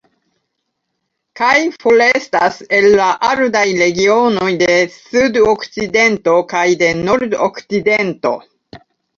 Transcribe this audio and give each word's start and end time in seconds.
Kaj 1.41 1.51
forestas 1.83 2.57
el 2.77 2.87
la 3.01 3.09
aridaj 3.29 3.63
regionoj 3.81 4.49
de 4.63 4.79
Sudokcidento 4.97 6.37
kaj 6.55 6.65
de 6.83 6.91
Nordoriento. 7.07 8.35